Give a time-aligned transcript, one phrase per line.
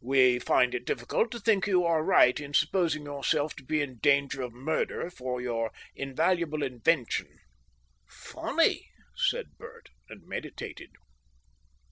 [0.00, 3.98] We find it difficult to think you are right in supposing yourself to be in
[3.98, 7.28] danger of murder for your invaluable invention."
[8.08, 10.92] "Funny!" said Bert, and meditated.